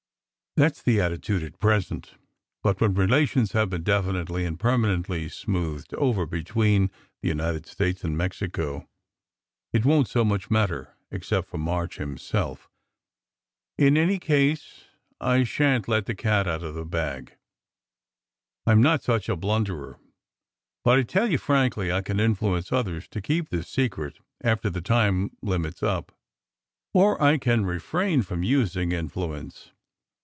[0.57, 2.15] "That s the attitude at present.
[2.61, 8.03] But when relations have been definitely and permanently smoothed over be tween the United States
[8.03, 8.85] and Mexico,
[9.71, 12.67] it won t so much matter except for March himself.
[13.77, 14.83] In any case,
[15.21, 17.37] I shan t let the cat out of the bag.
[18.65, 19.99] I m not such a blunderer!
[20.83, 24.81] But I tell you frankly, I can influence others to keep the secret after the
[24.81, 26.11] time limit s up
[26.93, 29.71] or I can refrain from using in fluence.